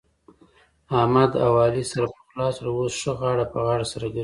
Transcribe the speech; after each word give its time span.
احمد 0.99 1.31
اوعلي 1.45 1.83
سره 1.91 2.05
پخلا 2.13 2.47
سول. 2.55 2.67
اوس 2.77 2.93
ښه 3.01 3.13
غاړه 3.19 3.45
په 3.53 3.59
غاړه 3.65 3.85
سره 3.93 4.05
ګرځي. 4.13 4.19